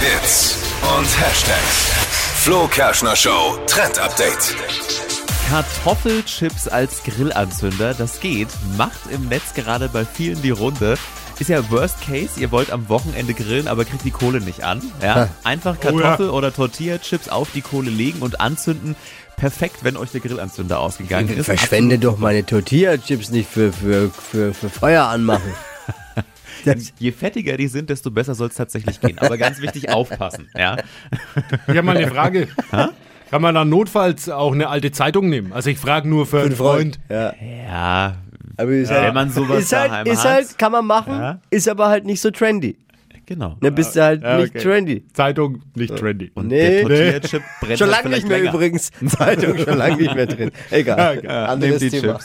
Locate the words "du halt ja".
43.96-44.38